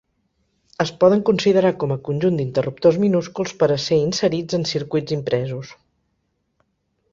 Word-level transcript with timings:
Es 0.85 0.91
poden 1.01 1.19
considerar 1.29 1.71
com 1.83 1.93
a 1.95 1.97
conjunt 2.07 2.39
d'interruptors 2.39 2.97
minúsculs 3.05 3.55
per 3.61 3.69
a 3.75 3.79
ser 3.85 4.01
inserits 4.07 4.59
en 4.61 4.67
circuits 4.73 5.17
impresos. 5.21 5.73